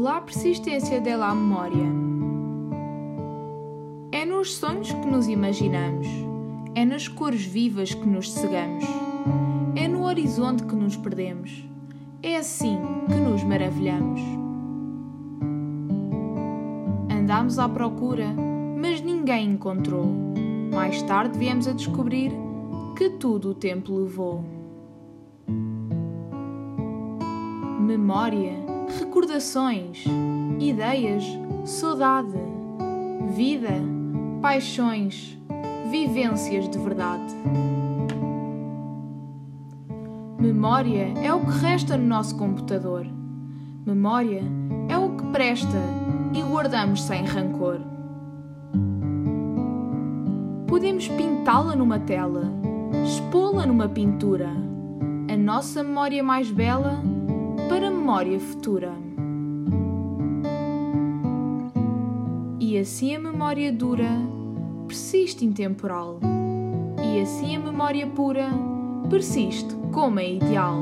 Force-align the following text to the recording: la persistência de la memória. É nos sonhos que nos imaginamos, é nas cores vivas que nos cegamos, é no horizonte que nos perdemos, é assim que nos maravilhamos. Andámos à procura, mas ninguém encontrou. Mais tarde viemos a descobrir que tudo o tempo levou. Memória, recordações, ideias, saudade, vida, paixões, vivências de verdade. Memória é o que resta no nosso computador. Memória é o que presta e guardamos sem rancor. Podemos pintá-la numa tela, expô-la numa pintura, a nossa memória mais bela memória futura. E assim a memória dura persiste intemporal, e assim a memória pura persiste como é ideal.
la 0.00 0.18
persistência 0.22 0.98
de 0.98 1.14
la 1.14 1.34
memória. 1.34 1.84
É 4.10 4.24
nos 4.24 4.56
sonhos 4.56 4.90
que 4.90 5.06
nos 5.06 5.28
imaginamos, 5.28 6.06
é 6.74 6.86
nas 6.86 7.06
cores 7.06 7.44
vivas 7.44 7.92
que 7.92 8.08
nos 8.08 8.32
cegamos, 8.32 8.82
é 9.76 9.86
no 9.86 10.04
horizonte 10.04 10.64
que 10.64 10.74
nos 10.74 10.96
perdemos, 10.96 11.66
é 12.22 12.38
assim 12.38 12.78
que 13.08 13.16
nos 13.16 13.44
maravilhamos. 13.44 14.22
Andámos 17.12 17.58
à 17.58 17.68
procura, 17.68 18.34
mas 18.80 19.02
ninguém 19.02 19.50
encontrou. 19.50 20.06
Mais 20.72 21.02
tarde 21.02 21.38
viemos 21.38 21.68
a 21.68 21.72
descobrir 21.72 22.32
que 22.96 23.10
tudo 23.10 23.50
o 23.50 23.54
tempo 23.54 23.94
levou. 23.94 24.42
Memória, 27.78 28.69
recordações, 28.98 30.04
ideias, 30.58 31.24
saudade, 31.64 32.32
vida, 33.28 33.74
paixões, 34.42 35.38
vivências 35.90 36.68
de 36.68 36.78
verdade. 36.78 37.34
Memória 40.38 41.12
é 41.22 41.32
o 41.32 41.40
que 41.40 41.58
resta 41.58 41.96
no 41.96 42.06
nosso 42.06 42.36
computador. 42.36 43.06
Memória 43.86 44.42
é 44.88 44.96
o 44.96 45.16
que 45.16 45.24
presta 45.26 45.78
e 46.34 46.42
guardamos 46.42 47.02
sem 47.02 47.24
rancor. 47.24 47.80
Podemos 50.66 51.08
pintá-la 51.08 51.74
numa 51.76 51.98
tela, 51.98 52.44
expô-la 53.04 53.66
numa 53.66 53.88
pintura, 53.88 54.50
a 55.28 55.36
nossa 55.36 55.82
memória 55.82 56.22
mais 56.22 56.50
bela 56.50 57.02
memória 58.10 58.40
futura. 58.40 58.92
E 62.58 62.76
assim 62.76 63.14
a 63.14 63.20
memória 63.20 63.72
dura 63.72 64.08
persiste 64.88 65.44
intemporal, 65.44 66.18
e 67.04 67.20
assim 67.20 67.54
a 67.54 67.60
memória 67.60 68.08
pura 68.08 68.48
persiste 69.08 69.72
como 69.92 70.18
é 70.18 70.28
ideal. 70.28 70.76